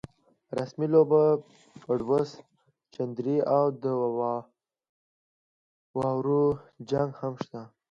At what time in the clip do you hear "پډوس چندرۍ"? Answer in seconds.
1.83-3.37